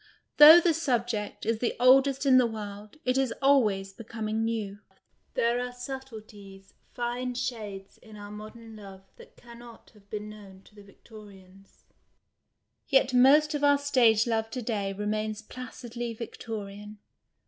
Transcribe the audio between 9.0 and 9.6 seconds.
that can